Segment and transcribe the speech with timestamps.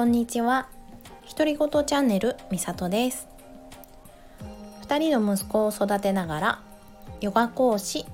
[0.00, 0.66] こんにちは。
[1.28, 3.28] 独り言チャンネルみさとです。
[4.88, 6.62] 2人の息子を育てながら
[7.20, 8.06] ヨガ講師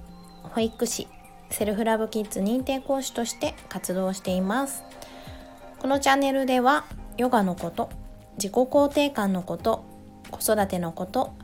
[0.42, 1.06] 保育士
[1.48, 4.82] セルフラブキッズ認定講師として活動しています。
[5.78, 6.86] このチャンネルでは
[7.18, 7.88] ヨガのこと
[8.36, 9.84] 自己肯定感のこと
[10.32, 11.34] 子育てのこと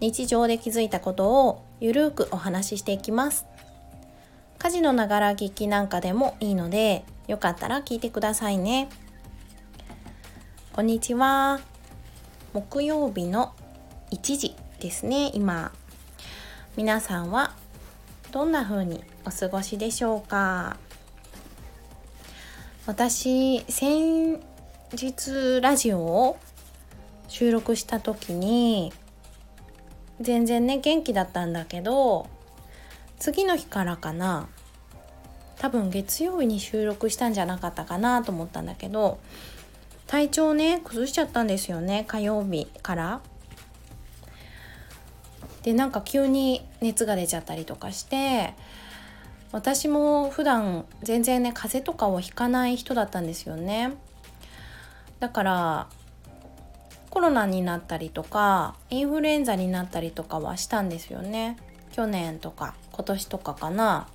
[0.00, 3.46] 日常で気づいたことをゆるーくお話ししていきます。
[4.58, 8.88] 家事のながら聞きなんかでもいいのでよかったら聞いてくださいね。
[10.76, 11.60] こんにちは。
[12.52, 13.54] 木曜日の
[14.10, 15.72] 1時ですね今。
[16.76, 17.54] 皆さんは
[18.30, 20.76] どんな風にお過ごしでしょうか？
[22.84, 24.38] 私先
[24.92, 26.38] 日ラジオを
[27.28, 28.92] 収録した時に
[30.20, 32.28] 全然ね元気だったんだけど
[33.18, 34.46] 次の日からかな
[35.56, 39.18] 多分月曜日に収録したんじゃなかったかなと思ったんだけど
[40.06, 43.20] 体調ね崩しちゃったんですよね火曜日から。
[45.62, 48.54] でなんか急に熱が出ちゃったりとかして
[49.50, 53.94] 私も普段全然ね風邪とかをひかない人だったんですよね。
[55.18, 55.88] だから
[57.10, 61.56] コロナになったりとかインフルエンザになったりとかはしたんですよね。
[61.90, 64.06] 去年とか今年とかかな。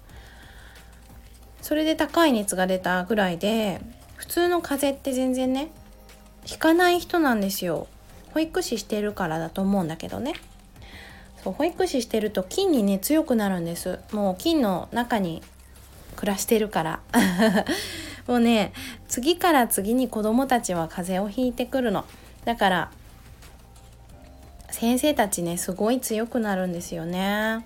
[1.62, 3.82] それで高い熱が出たぐらいで
[4.16, 5.72] 普通の風邪って全然ね
[6.50, 7.88] 引かない人なんですよ。
[8.34, 10.34] 保育士してるからだと思うんだけどね。
[11.44, 14.00] そう保育士してると菌にね強くなるんです。
[14.12, 15.42] もう菌の中に
[16.16, 17.00] 暮らしてるから。
[18.28, 18.74] もうね
[19.08, 22.06] 次から次に子供たちは風邪をひいてくるの。
[22.46, 22.92] だから
[24.70, 27.66] 先生たちねすごい強くなるんですよね。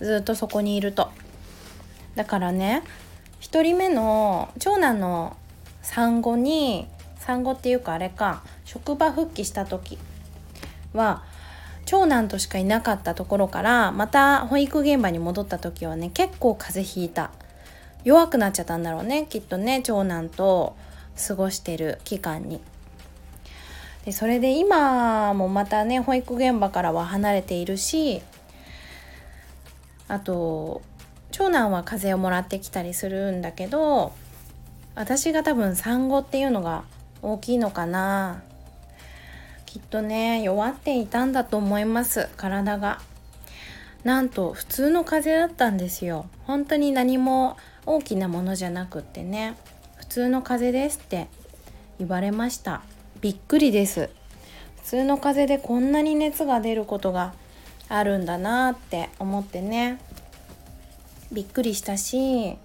[0.00, 1.10] ずっとそこにいると。
[2.14, 2.82] だからね
[3.40, 5.36] 1人目の長男の
[5.82, 6.88] 産後に
[7.28, 9.98] 産後っていうかあれか職場復帰した時
[10.94, 11.22] は
[11.84, 17.30] 長男としかいなかったところからまた保育現場に戻った時はね結構風邪ひいた
[18.02, 20.74] 弱くなっちゃったんだろうねきっとね長男と
[21.28, 22.62] 過ごしてる期間に。
[24.06, 28.22] でそれで今もまたね保育現場からは離れているし
[30.06, 30.80] あと
[31.30, 34.14] 長男は風邪をもらってきたりするんだけど
[34.94, 36.84] 私が多分産後っていうのが
[37.22, 38.42] 大きいのかな？
[39.66, 43.00] きっとね弱っていたんだと思います体が。
[44.04, 46.26] なんと普通の風邪だったんですよ。
[46.44, 49.56] 本当に何も大きなものじゃなくってね。
[49.96, 51.26] 普通の風邪ですって
[51.98, 52.82] 言われました。
[53.20, 54.10] びっくりです。
[54.76, 57.34] 普通の風邪でこんなに熱が出ることが
[57.88, 59.98] あるんだなって思ってね。
[61.30, 62.56] びっくりしたし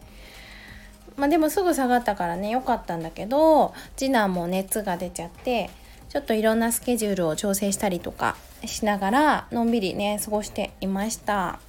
[1.16, 5.70] まあでもすぐ下がったからね良かったんだけど次男も熱が出ちゃって
[6.10, 8.36] ちょっといろんなスケジュールを調整したりとか
[8.66, 11.60] しながらのんびりね過ごしていました。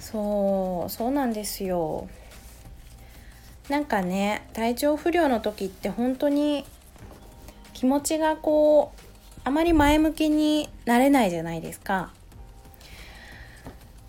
[0.00, 2.08] そうそうなんですよ。
[3.68, 6.64] なんかね体調不良の時って本当に
[7.74, 9.00] 気持ちがこう
[9.44, 12.12] あまり前向きになれないじゃないですか。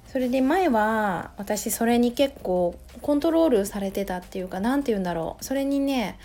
[0.07, 5.43] それで前は私それに結構コントロールされてたっていうか何て言うんだろう。
[5.43, 6.17] それにね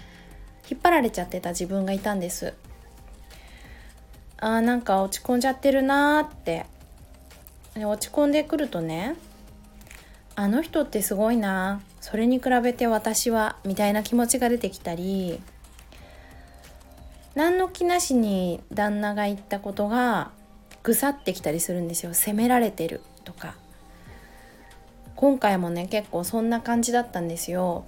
[0.70, 2.54] 引っ張られちゃってた自分がいたんです。
[4.38, 6.66] あーなんか落ち込んじゃってるなーって。
[7.84, 9.16] 落ち込んでくるとね
[10.34, 15.42] あの人ってすごいなそれに比べて私はみたいな気持ちが出てきたり
[17.34, 20.30] 何の気なしに旦那が言ったことが
[20.82, 22.14] ぐさってきたりするんですよ。
[22.14, 23.54] 責められてるとか。
[25.16, 27.84] 今回もね結構そんな感じだったんですよ。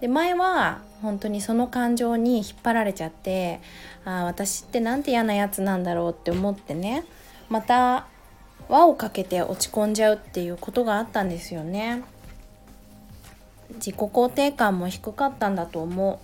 [0.00, 3.60] で前は本当にその感情に引っ張られちゃって
[4.04, 7.04] あ私ってなんて嫌なやつなんだろうって思ってね
[7.48, 8.06] また
[8.68, 12.02] 輪をかけて落ち込んじゃうっていうことがあったんですよね。
[13.76, 16.20] 自己肯定感も低かったんだと思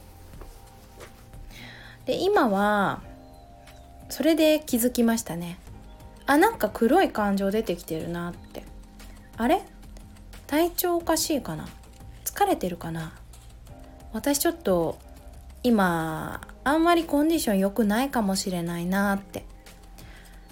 [2.04, 2.06] う。
[2.06, 3.00] で今は
[4.10, 5.58] それで気づきましたね。
[6.26, 8.64] あなんか黒い感情出てきてるなって。
[9.38, 9.62] あれ？
[10.52, 11.66] 体調おかしいかな？
[12.26, 13.14] 疲れてるかな？
[14.12, 14.98] 私ちょっと
[15.62, 19.46] 今あんまりコンディション良くないかもしれないなって。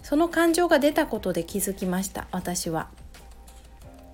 [0.02, 2.88] その感情が出たことで気づきました私は。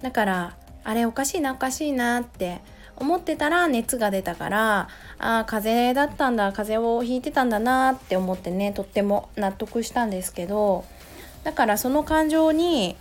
[0.03, 2.63] だからあれおかしいなおかしいなって
[2.97, 4.89] 思ってたら熱が出たから
[5.21, 10.85] ああ風邪だったんだ風邪をひいてたんだなって思ってねとっても納得したんですけど
[11.45, 12.97] だからその感情に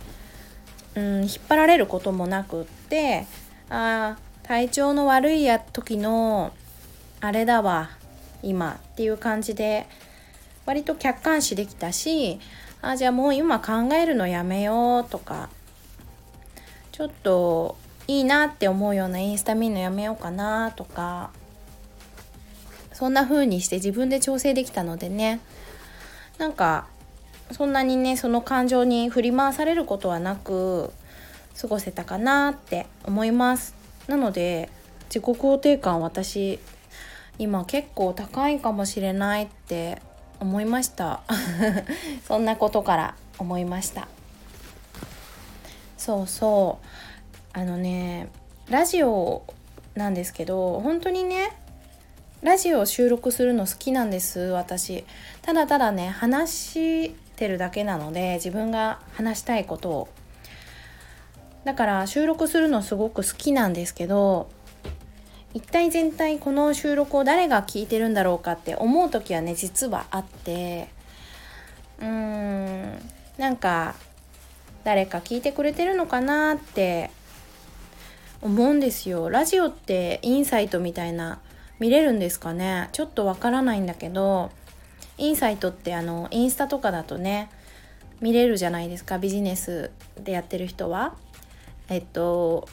[0.94, 3.26] うん、引っ張られることもなくって
[3.70, 6.52] あ体調の悪いや時の
[7.20, 7.90] あれだわ
[8.42, 9.86] 今っていう感じで
[10.66, 12.38] 割と客観視できたし
[12.82, 15.48] あじゃあもう今考えるのやめようとか
[16.92, 17.76] ちょっと
[18.08, 21.30] いいなって思うようなインスタ見るのやめようかなとか
[22.92, 25.40] そんな風にして自分で調整できたのでね。
[26.38, 26.86] なんか
[27.52, 30.92] そんなにねその感情に振り回されることはなく
[31.60, 33.74] 過ごせたかなって思います。
[34.06, 34.70] なので
[35.08, 36.58] 自己肯定感私
[37.38, 40.00] 今結構高いかもしれないって
[40.40, 41.22] 思いました。
[42.26, 44.08] そんなことから思いました。
[45.96, 46.86] そうそう。
[47.58, 48.28] あのね
[48.68, 49.42] ラジオ
[49.94, 51.52] なんですけど本当にね
[52.42, 55.04] ラジオ収録するの好きなんです私。
[55.42, 60.08] ただただね話してるだけなので自分が話したいことを
[61.66, 64.48] だから収録するのすごく好きなんですけど
[65.52, 70.88] 一体全体この収録を誰が聞いてるんだろうかって思う時はね実はあって
[71.98, 73.96] うーんなんか
[74.84, 77.10] 誰か聞いてくれてるのかなって
[78.42, 79.28] 思うんですよ。
[79.28, 81.40] ラジオってインサイトみたいな
[81.80, 82.90] 見れるんですかね？
[82.92, 84.52] ちょっとわからないんだけど
[85.18, 87.50] インサイトってあのインスタとかだとね
[88.20, 91.16] 見れるじゃないですかビジネスでやってる人は。
[91.88, 92.68] えっと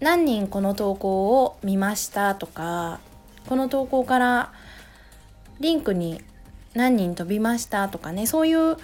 [0.00, 3.00] 何人この投稿を見ましたとか
[3.46, 4.52] この投稿から
[5.60, 6.20] リンクに
[6.74, 8.76] 何人飛びましたとかねそういう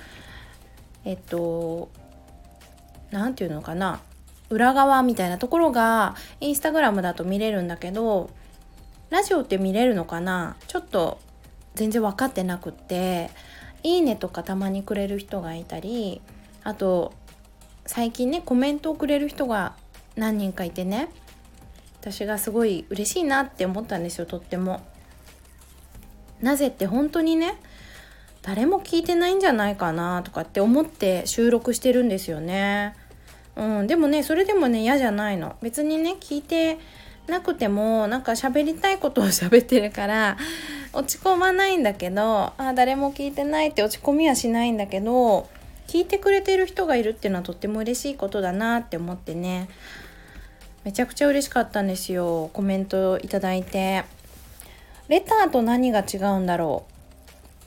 [1.05, 1.91] えっと
[3.11, 4.01] 何て言うのかな
[4.51, 8.31] 裏側みたいなところがインスタグラムだと見れるんだけど
[9.11, 11.21] ラジオって見れるのかなちょっと
[11.75, 13.31] 全然分かってなくって
[13.83, 16.21] 「いいね」とかたまにくれる人がいたり
[16.63, 17.13] あと
[17.93, 19.75] 最近ねコメントをくれる人が
[20.15, 21.09] 何人かいてね
[22.01, 24.81] 私がすごい嬉しいなって思ったんですよとっても。
[26.41, 27.59] なぜって本当にね
[28.43, 32.95] 誰も聞いてないんじゃないかなとかって思って収録してるんですよね。
[33.57, 35.57] うん、でもねそれでもね嫌じゃないの。
[35.61, 36.79] 別にね聞いて
[37.27, 40.37] なくてもなんか喋りたいことを 喋ってるから
[40.93, 45.49] 落ち込まないんだけどあ誰も聞いてないって落ち込みはしないんだけど
[45.91, 49.69] 聞いてくれてる人がいるっていうのはとっても嬉しいことだなって思ってね。
[50.85, 52.49] めちゃくちゃ嬉しかったんですよ。
[52.53, 54.05] コメントいただいて。
[55.09, 56.85] レターと何が違うんだろ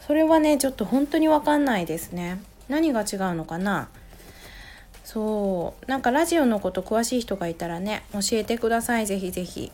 [0.01, 0.05] う。
[0.05, 2.41] それはねちょっと本当に分かんないですね。
[2.69, 3.89] 何が違うのかな。
[5.03, 5.91] そう。
[5.91, 9.05] なんかラジオのこと詳しい人がいたらね教えてください。
[9.05, 9.69] ぜひぜひ。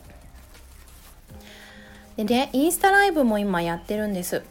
[2.16, 4.42] でねインスタライブも今やってるんです。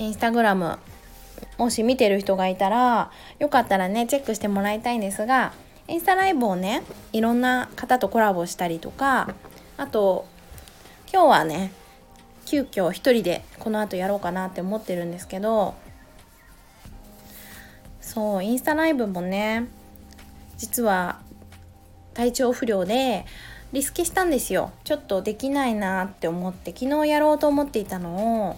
[0.00, 0.76] インスタグラム。
[1.58, 5.52] もし見てる人がいたらよかったらねチェックしてもらいたいんですが
[5.86, 6.82] インスタライブをね
[7.12, 9.34] いろんな方とコラボしたりとか
[9.76, 10.26] あと
[11.12, 11.72] 今日はね
[12.46, 15.74] 急遽一人でこの後やろうかなって思ってるんですけど
[18.00, 19.68] そうインスタライブもね
[20.56, 21.18] 実は
[22.14, 23.26] 体調不良で
[23.72, 24.70] リスケしたんですよ。
[24.84, 28.56] ちょっとできないなって思って昨日やろうと思っていたのを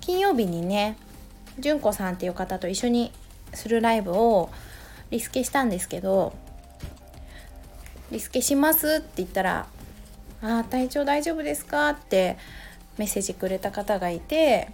[0.00, 0.98] 金曜日にね
[1.58, 3.12] 純子さんっていう方と一緒に
[3.54, 4.50] するライブを
[5.10, 6.34] リスケしたんですけど
[8.10, 9.66] リスケしますって言ったら
[10.42, 12.36] 「あ体調大丈夫ですか?」って
[12.98, 14.68] メッセージくれた方がいて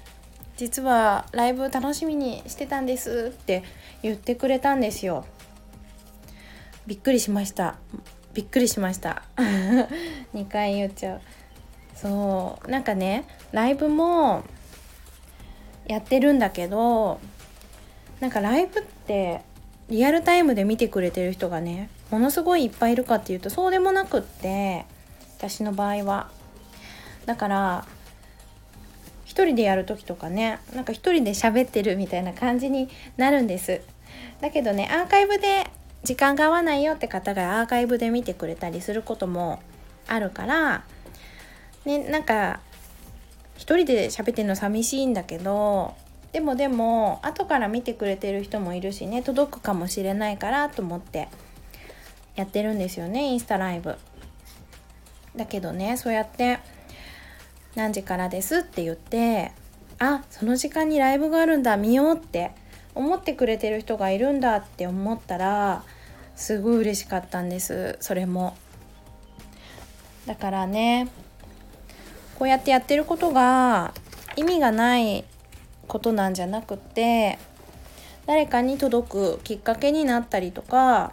[0.56, 3.62] 実はライブ楽しみにしてたんですって
[4.02, 5.24] 言ってくれたんですよ。
[6.86, 7.76] びっくりしました。
[8.34, 9.22] びっくりしました。
[10.34, 11.20] 2回言っちゃう。
[11.94, 14.42] そうなんかねライブも
[15.92, 17.20] やってるんだけど
[18.20, 19.42] なんかライブって
[19.90, 24.87] リアルタイムで見てくれてる人がねものすごいいっぱいいるかっていうとそうでもなくって
[25.38, 26.30] 私の場合は。
[27.26, 27.87] だから
[29.25, 33.80] 一人でやる時とかねなんか一人で喋ってるみたいな感じになるんです。
[34.40, 35.66] だけどねアーカイブで
[36.04, 39.61] 時間が合わないよって方がアーカイブで見てくれたりすることも
[40.08, 40.84] あるから
[41.84, 42.61] ねなんか
[43.62, 45.95] 一人で喋ってるの寂しいんだけど
[46.33, 51.28] でもでも後から見てくれてる人もいるしね届くかもしれないからと思って
[52.35, 53.95] やってるんですよねインスタライブ。
[55.37, 56.59] だけどねそうやって
[57.76, 59.52] 何時からですって言って
[60.00, 62.50] あその時間にライブがあるんだ見ようって
[62.97, 65.85] 思ってくれてる人がいるんだって思ったら
[66.35, 68.57] すごい嬉しかったんですそれも。
[70.26, 71.07] だからね
[72.42, 73.94] こうやってやってることが
[74.34, 75.25] 意味がない
[75.87, 77.38] ことなんじゃなくて
[78.26, 81.12] 誰かに届くきっかけになったりとか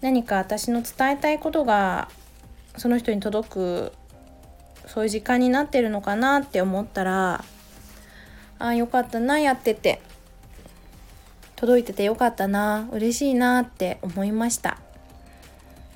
[0.00, 2.08] 何か私の伝えたいことが
[2.78, 3.92] その人に届く
[4.86, 7.44] そういう時間になってるのかなって思ったら
[8.58, 10.00] ああよかったなやってて。
[11.56, 14.78] 届いててよかったな嬉しいなって思いました。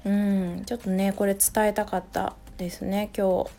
[0.04, 2.34] うんちょっとねこれ伝えたかった。
[2.56, 3.50] ですね今日。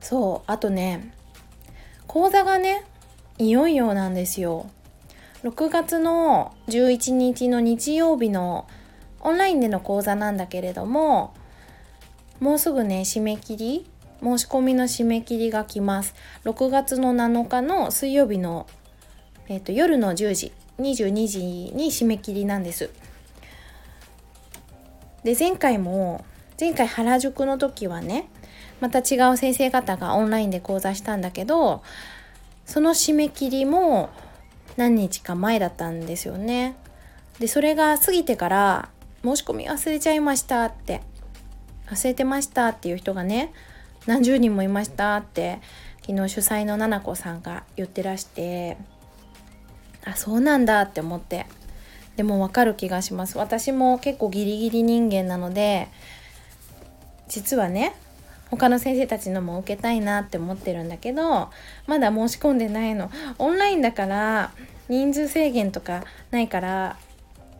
[0.00, 1.14] そうあとね
[2.06, 2.84] 講座がね
[3.38, 4.70] いよいよなんですよ。
[5.42, 8.66] 6月の11日の日曜日の
[9.20, 11.34] オンラインでの講座なんだけれども
[12.40, 13.86] もうすぐね締め切り
[14.22, 16.14] 申し込みの締め切りが来ます。
[16.44, 18.66] 6月の7日の水曜日の、
[19.48, 22.90] えーと、夜の10時22時に締め切りなんです。
[25.24, 26.24] で前回も
[26.58, 28.28] 前回原宿の時はね
[28.80, 31.82] また違う先生方がオンラインで講座したんだけど
[32.64, 34.10] その締め切りも
[34.76, 36.76] 何日か前だったんですよね。
[37.38, 38.88] でそれが過ぎてから
[39.22, 41.02] 申し込み忘れちゃいましたって
[41.86, 43.52] 忘れてましたっていう人がね
[44.06, 45.60] 何十人もいましたって
[46.06, 48.76] 昨日主催のな子さんが言ってらして
[50.04, 51.46] あそうなんだって思って
[52.16, 53.38] でもわかる気がします。
[53.38, 55.88] 私も結構ギリギリ人間なので
[57.28, 57.94] 実はね
[58.50, 61.50] 他の先生たちのも受けたいなって思ってるんだけど
[61.86, 63.10] まだ申し込んでないの。
[63.38, 64.52] オンラインだから
[64.88, 66.96] 人数制限とかないから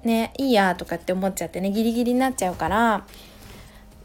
[0.05, 3.07] ねいいやとかって思っちゃってねギリギリになっちゃうから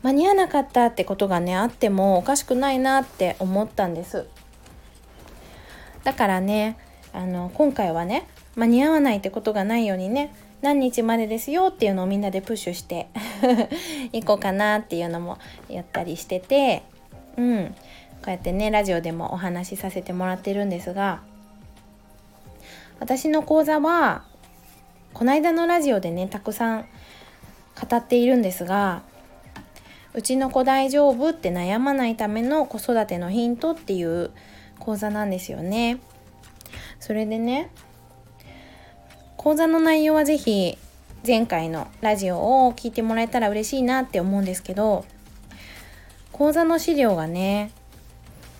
[0.01, 4.25] 間に合わなかったってことがねあってもおかしくないなって思ったんです。
[6.03, 6.77] だからね
[7.11, 13.07] あの今回はね間に合わないってことがないようにね何日までですよっていうのをみんなでプッシュして
[14.11, 15.37] いこうかなっていうのも
[15.69, 16.83] やったりしてて
[17.37, 17.75] うん
[18.21, 21.21] こうやってねラジオでもお話しさせてもらってるんですが
[22.99, 24.23] 私の講座は
[25.13, 26.85] この間のラジオでねたくさん
[27.89, 29.03] 語っているんですが
[30.13, 34.31] うちの子大丈夫って悩まないための子育てのヒントっていう
[34.79, 35.99] 講座なんですよね。
[36.99, 37.69] それでね
[39.39, 40.77] 講座の内容は是非
[41.25, 45.05] 前回のラジオを聞いてもらえたら嬉しいなって思うんですけど
[46.33, 47.71] 講座の資料がね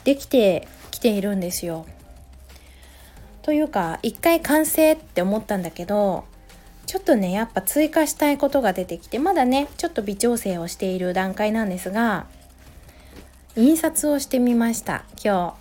[0.05, 1.85] できてきているんですよ。
[3.41, 6.23] というか一回完成って思ったんだけど
[6.85, 12.25] ちょっとねやっぱ追加したいことが出てきてまだねちょっと微調整をしている段階なんですが
[13.57, 15.57] 印刷をしてみました今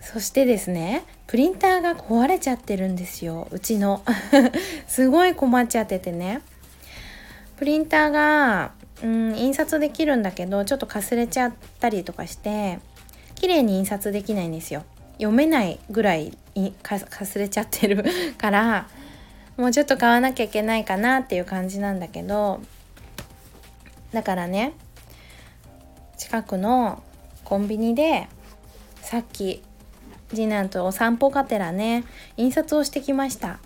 [0.00, 3.48] 日そしてですねプリンターが壊れちゃってるんですよ。
[3.50, 4.02] うちの。
[4.86, 6.40] すごい困っちゃっててね。
[7.56, 12.78] プリンターがうん印刷できるんだけどちょっとかすれちゃったりとかして
[13.34, 14.84] 綺麗に印刷できないんですよ。
[15.18, 16.36] 読めないぐらい
[16.82, 18.04] かすれちゃってる
[18.36, 18.88] から
[19.56, 22.60] もうちょっと買わなきゃいけないかなっていう感じなんだけど
[24.12, 24.72] だからね
[26.18, 27.02] 近くの
[27.44, 28.28] コンビニで
[29.00, 29.62] さっき
[30.30, 32.04] 次男とお散歩がてらね
[32.36, 33.58] 印刷をしてきました。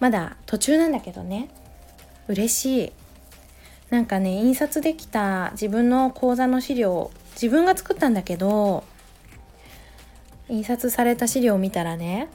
[0.00, 1.48] まだ途中なんだけどね。
[2.28, 2.92] 嬉しい。
[3.90, 8.84] なんかね印刷できた自分の講座の資料自分が作ったんだけど
[10.48, 12.28] 印刷された資料を見たらね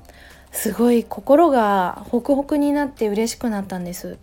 [0.51, 4.17] すごい心がホクホクになって嬉しくなったんです。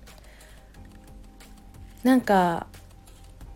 [2.03, 2.67] なんか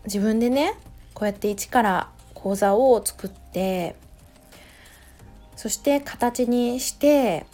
[0.05, 0.77] 自分でね
[1.13, 3.95] こうやって一から講座を作って
[5.55, 7.45] そして形にして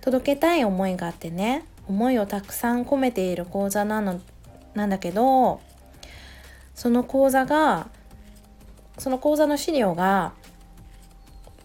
[0.00, 4.20] 届けたい思いがあってね思いをたくさん込めている講座なの
[4.74, 5.60] なんだけど
[6.74, 7.88] その講座が
[8.98, 10.32] その講座の資料が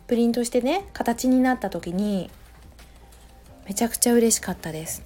[0.07, 2.29] プリントしてね形になった時に
[3.67, 5.03] めちゃくちゃ嬉しかったです。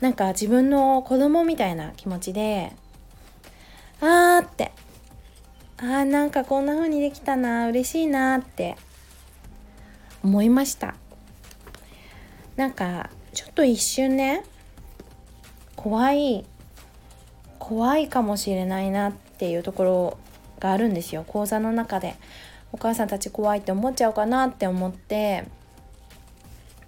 [0.00, 2.72] なんか自分の子供みたいな気持ちで
[4.00, 4.72] あーって
[5.82, 8.76] あーなんかこんな風にできたな嬉しいなって
[10.22, 10.94] 思いました。
[12.56, 14.44] なんかちょっと一瞬ね
[15.76, 16.44] 怖い
[17.58, 20.18] 怖いかもしれないなっていうところ
[20.58, 22.14] があるんですよ講座の中で。
[22.72, 25.44] お母さんたち怖いって思っちゃうかなって思って。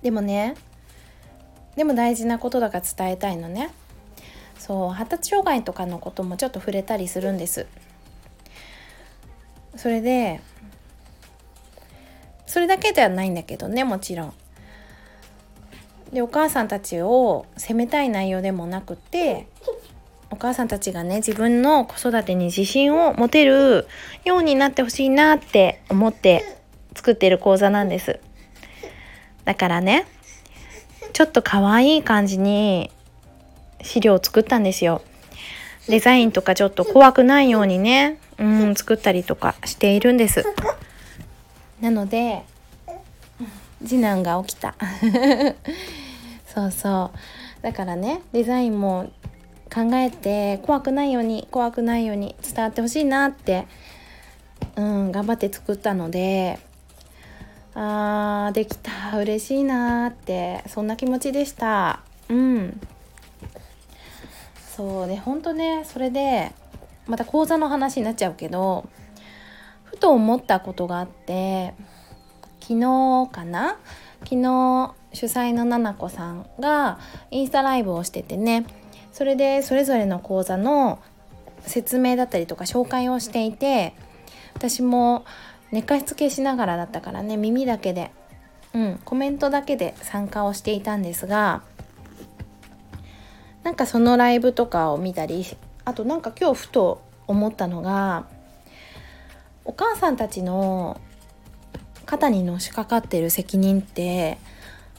[0.02, 0.54] でもね
[1.76, 3.70] でも大事なことだから伝えたいのね。
[4.58, 7.66] そう発達障害とかのこともちょっと触れたりするんです。
[9.76, 10.40] それで
[12.46, 14.34] それだけではないんだけどねもちろん。
[16.12, 19.48] でお母さんたちを責めたい内容でもなくて
[20.30, 23.86] お母さんたちがね自分の子育てに自信を持てる
[24.24, 26.44] ようになってほしいなって思って
[26.94, 28.20] 作ってる講座なんです。
[29.44, 30.06] だからね
[31.14, 32.90] ちょっと可愛い感じに
[33.80, 35.02] 資料を作ったんですよ。
[35.88, 40.44] デザインとかちょっと怖くないようにね、うん、作ったりとかしているんです。
[41.80, 42.42] なので
[43.84, 44.74] 次男が起きた。
[46.46, 47.62] そうそう。
[47.62, 49.10] だからねデザインも
[49.72, 53.66] 考えて怖くないように怖くないように伝わってほしいなって
[54.76, 56.58] うん頑張って作ったので
[57.74, 59.18] あーできた。
[59.18, 60.62] 嬉しいなって。
[60.66, 62.00] そんな気持ちでした。
[62.28, 62.80] うん。
[64.76, 66.52] そうでほんとねそれで
[67.06, 68.88] また講座の話になっちゃうけど
[69.84, 71.74] ふと思ったことがあって
[72.60, 73.76] 昨日かな？
[74.20, 77.00] 昨日主催のななこさんが
[77.30, 78.64] インスタライブをしててね
[79.12, 81.00] それでそれぞれの講座の
[81.60, 83.94] 説明だったりとか紹介をしていて
[84.54, 85.24] 私も
[85.70, 88.10] 寝かしつけしながらだったからね耳だけで、
[88.74, 91.62] うん、コメントだけで参加をしていたんですが
[93.62, 95.44] なんかそのライブとかを見たり
[95.84, 98.26] あとなんか今日ふと思ったのが
[99.64, 101.00] お母さんたちの
[102.06, 104.38] 肩にのしかかってる責任って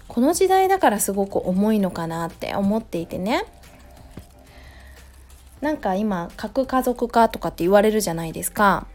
[0.07, 3.45] この時代だからすごく重いのかなって思っていてね。
[5.61, 8.85] なんか今核家族化とかって言われるじゃないですか。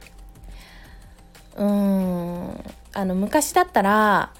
[1.56, 2.64] うーん。
[2.98, 4.32] あの昔だったら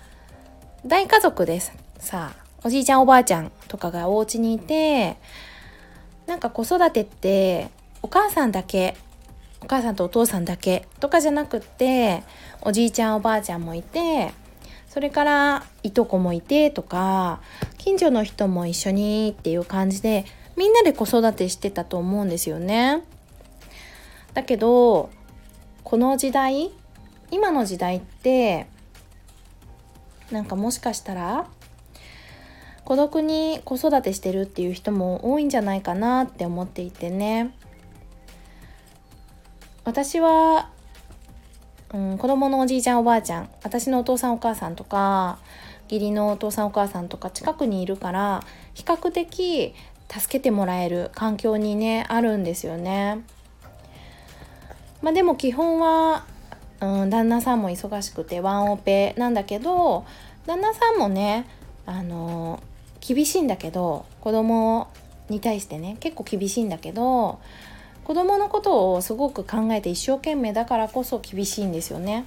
[0.85, 5.17] 大家族ですさあおじいちゃんおばあちゃんとかがお家にいて
[6.27, 7.71] なんか子育てって
[8.03, 8.97] お母さんだけ
[9.61, 12.23] お母さんとお父さんだけとかじゃなくって
[12.63, 14.33] おじいちゃんおばあちゃんもいて
[14.89, 17.41] それからいとこもいてとか
[17.77, 20.25] 近所の人も一緒にっていう感じで
[20.57, 23.05] みんなで子育てしてたと思うんですよね。
[24.35, 25.11] だけど
[25.85, 26.71] この時代
[27.31, 28.67] 今の時代って
[30.31, 31.47] なんかもしかしたら
[32.89, 37.55] 孤独に子育てしてるっていう人も多いんじゃないかなって思っていてね
[39.85, 40.71] 私は、
[41.93, 45.39] うん、子供のおじいちゃんおばあちゃん私のお父さんお母さんとか
[45.91, 49.75] 義理のお父さんお母さんとか近くにいるから比較的
[50.11, 53.23] 助けてもらえる環境にねあるんですよね。
[55.03, 56.25] まあ、でも基本は、
[56.81, 60.07] うん、旦那さんも忙しくてワンオペなんだけど
[60.47, 61.47] 旦那さんもね
[61.85, 62.63] あの
[63.15, 64.89] 厳しいんだけど子供
[65.31, 67.39] に対してね結構厳しいんだけど
[68.05, 72.25] 子供のことをすごく考えて一生懸命だからこそ厳しいんですよね。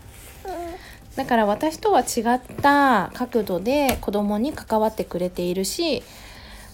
[1.15, 6.03] だから私とは違った角度で子供に関わってくれているし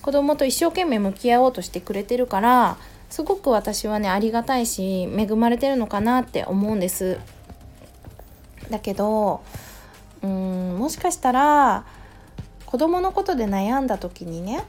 [0.03, 2.77] 子供と一生懸命向き合おうとしてくれてるから
[3.09, 7.19] すごく私はねありがたいし恵まれてるのかなって思うんです。
[8.69, 9.41] だけど
[10.21, 11.85] うーんもしかしたら
[12.67, 14.63] 子供のことで悩んだ時にね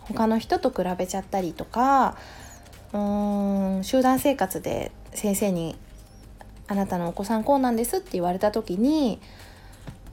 [0.00, 2.16] 他の人と比べちゃったりとか
[2.92, 5.76] うーん集団生活で先生に
[6.68, 9.20] 「あなたのお子さんこうなんです」って言われた時に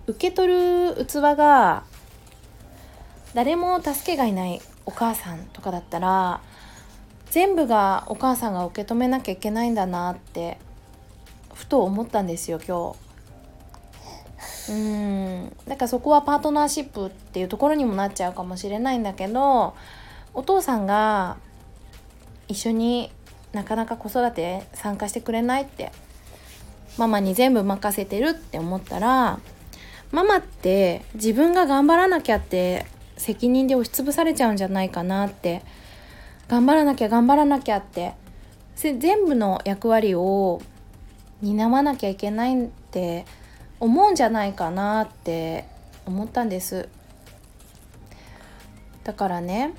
[0.05, 0.47] 受け取
[0.95, 1.83] る器が
[3.33, 6.39] 誰も助けがいないお母さんとかだったら
[7.31, 10.59] 全部がお母さんが受け止めなきゃいけないんだなって
[11.55, 13.12] ふと思ったんですよ今日。
[14.73, 15.55] うん。
[15.67, 19.75] だからそこはパートナーシップっていうところにもなっちゃうかもしれないんだけど
[20.33, 21.37] お父さんが
[22.47, 23.11] 一緒に
[23.51, 25.91] なかなか子育て参加してくれないって
[26.97, 29.39] ママに全部任せてるって思ったら
[30.11, 32.85] ママって自分が頑張らなきゃって
[33.17, 35.63] 責任で押しつぶされちゃうんじゃないかなって
[36.47, 38.13] 頑張らなきゃ頑張らなきゃって
[38.75, 40.61] 全部の役割を
[41.41, 43.25] 担わなきゃいけないって
[43.83, 45.65] 思うんじゃないかなって
[46.05, 46.87] 思ったんです。
[49.03, 49.73] だからね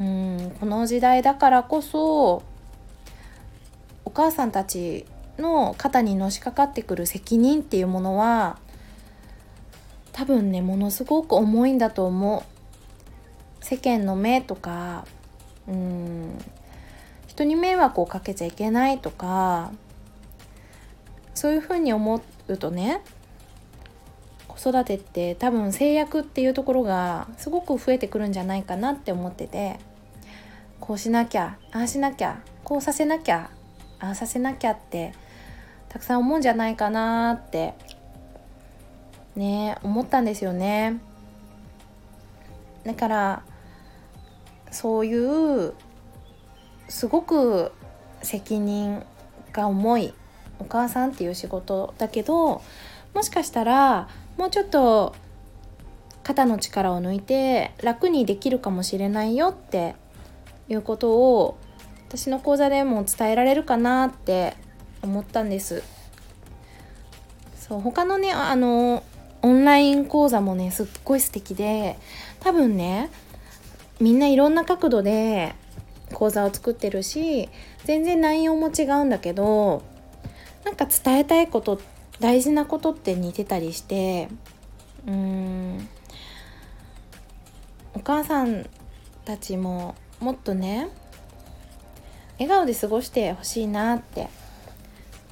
[0.00, 2.42] うんこの時代だからこそ
[4.06, 5.04] お母さんたち
[5.36, 8.56] の肩にのしかかってくる責任っていうものは
[10.12, 12.42] 多分ねものすごく重いんだと思う。
[13.62, 15.04] 世間の目とか
[15.68, 16.38] うん
[17.26, 19.70] 人に迷惑をかけちゃいけないとか
[21.34, 23.02] そういうふうに思ってうとね
[24.48, 29.78] 子育てって多分制約っていうところがすごく増えてくるんじゃないかなって思ってて
[30.80, 33.50] こうしなきゃああしなきゃこうさせなきゃ
[33.98, 35.12] ああさせなきゃって
[35.88, 37.74] たくさん思うんじゃないかなって
[39.34, 41.00] ね思ったんですよね。
[42.84, 43.42] だから
[44.70, 45.74] そういう
[46.88, 47.72] すごく
[48.22, 49.04] 責任
[49.52, 50.14] が重い
[50.58, 52.62] お母さんっていう仕事だけど
[53.14, 55.14] もしかしたらもうちょっと
[56.22, 59.94] 肩の力を抜いて楽にできるかもしれないよって
[60.68, 61.56] いうことを
[62.08, 64.56] 私の講座でも伝えられるかなって
[65.02, 65.82] 思ったんです。
[67.56, 69.02] そう他のねあの
[69.42, 71.98] オンライン講座もねすっごい素敵で
[72.40, 73.10] 多分ね
[74.00, 75.54] みんないろんな角度で
[76.12, 77.48] 講座を作ってるし
[77.84, 79.82] 全然内容も違うんだけど
[80.66, 81.80] なんか伝えたいこと
[82.20, 84.28] 大事なことって似てたりして
[85.06, 85.88] うーん
[87.94, 88.68] お母さん
[89.24, 90.88] たちももっとね
[92.38, 94.28] 笑顔で過ごしてほしいなって。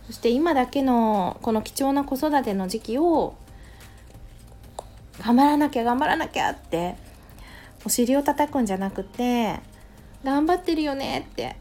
[0.07, 3.35] そして今だけのこの貴重な子育ての時期を
[5.21, 6.97] 頑張らなきゃ頑張らなきゃって
[7.87, 9.61] お尻を叩くんじゃなくて
[10.23, 11.57] 頑張ってるよねって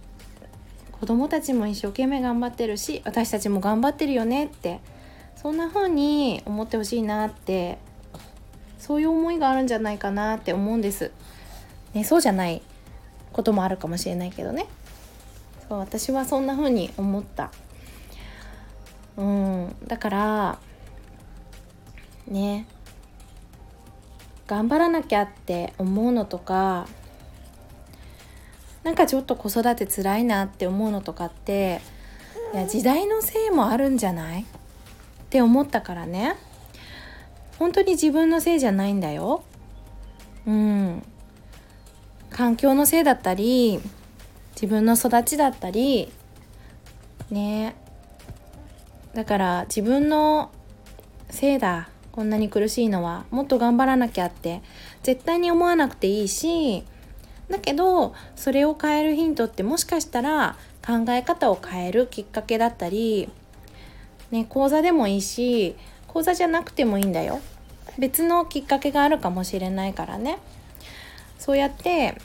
[1.03, 4.79] 子供たちも一生懸命頑張ってるし私たちも頑張ってるよねって
[5.35, 7.77] そんな風に思ってほしいなって
[8.77, 11.11] そういう思いがあるんじゃないかなって思うんです。
[11.93, 12.61] ね、そうじゃない
[13.33, 14.65] こともあるかもしれないけどね
[15.67, 17.51] そう私はそんな風に思った
[19.17, 20.59] うんだから
[22.29, 22.65] ね
[24.47, 26.87] 頑張らなきゃって思うのとか
[28.83, 31.81] なんかちょっと子育てつらいなって思うのとかって
[32.53, 34.41] いや時代のせいもあるんじゃない？
[34.41, 34.45] っ
[35.29, 36.35] て思ったからね。
[37.57, 39.43] 本当に自分のせいじゃないんだよ。
[40.45, 41.03] うん。
[42.29, 43.79] 環境のせいだったり
[44.53, 46.11] 自分の育ちだったり
[47.31, 47.75] ね。
[49.13, 50.51] だから自分の
[51.29, 51.89] せいだ。
[52.11, 54.61] こんなに苦しいのはもっと頑張らなきゃって
[55.01, 56.83] 絶対に思わなくていいし
[57.53, 63.29] だけどそれを変えるヒントってもしかしたら考え方を変えるきっかけだったり、
[64.31, 65.75] ね、講座でもいいし
[66.07, 67.39] 講座じゃなくてもいいんだよ。
[67.99, 70.39] 別のきっかけがあるかもしれないからね。
[71.37, 72.17] そうやって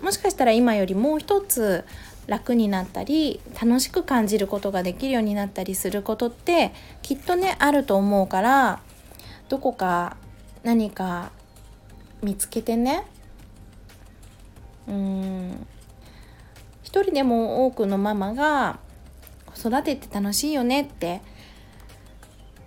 [0.00, 1.84] もしかしたら今よりもう一つ
[2.26, 8.80] 楽になったり楽しく感じることができるようになったりすることってきっとねあると思うから
[9.50, 10.16] どこか
[10.62, 11.30] 何か
[12.22, 13.04] 見つけてね
[14.88, 15.66] うん。
[16.82, 18.78] 一人でも多くのママが
[19.46, 21.20] 子育てって楽しいよねって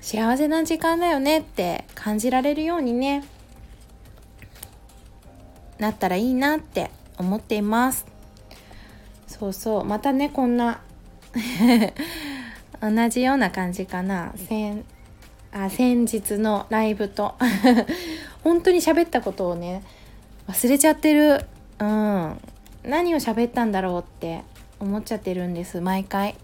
[0.02, 3.24] 幸せな時間だよねって感じられるようにね
[5.78, 8.06] なったらいいなって思っています。
[9.28, 9.86] そうそう。
[9.86, 10.82] またねこんな
[12.82, 14.34] 同じような感じかな。
[14.48, 14.84] 先
[15.52, 17.36] あ先日のライブと。
[18.44, 19.84] 本当に喋ったことをね
[20.48, 21.46] 忘れちゃってる。
[21.80, 22.40] うん。
[22.84, 24.44] 何を喋ったんだろうって
[24.80, 25.82] 思っちゃってるんです。
[25.82, 26.36] 毎回。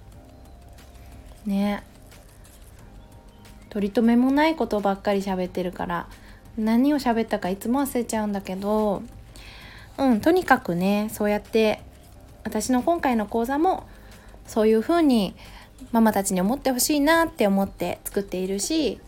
[1.45, 1.84] ね。
[3.69, 6.08] 取り留めもないことばっかり喋ってるから。
[6.58, 9.04] 何を喋ったかいつも忘れちゃうんだけど。
[9.98, 11.82] うんとにかくねそうやって
[12.43, 13.88] 私の今回の講座も
[14.45, 15.36] そういう風に
[15.91, 19.00] ママたちに思ってほしいなって思って作っているし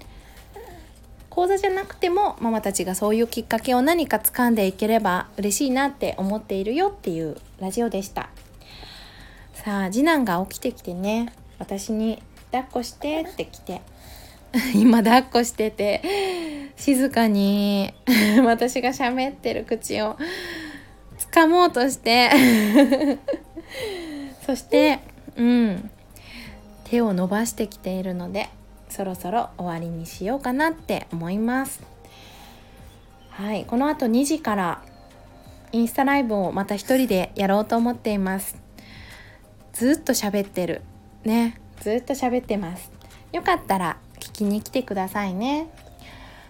[1.37, 8.31] 講座じゃなくてもママたちがそういうきっかけを何か掴んでいければ嬉しいなって思っているよっていうラジオでした。
[9.53, 11.31] さあ次男が起きてきてね。
[11.59, 13.83] 私に抱っこしてって来て。
[14.73, 16.01] 今抱っこしてて
[16.75, 17.93] 静かに。
[18.43, 20.17] 私が喋ってる口を
[21.31, 22.31] 掴もうとして。
[24.43, 25.01] そして
[25.35, 25.91] うん。
[26.85, 28.49] 手を伸ばしてきているので
[28.89, 31.81] そろそろ終わりにしようかなって思います。
[33.31, 34.81] はいこのあと2時から
[35.71, 38.57] インスタライブをまた一人でやろうと思っています。
[39.73, 40.81] ずっと喋ってる
[41.23, 41.59] ね。
[41.81, 42.91] ずっと喋ってます。
[43.31, 45.69] よかったら聞きに来てくださいね。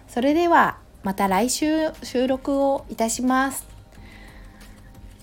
[0.08, 3.66] それではまた来週収録をいたします。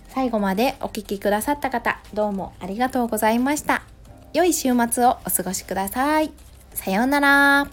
[0.10, 3.84] 最後までお聴きくださった方どうもありがとうございました。
[4.34, 6.45] 良い週末をお過ごしください。
[6.76, 7.68] さようなら。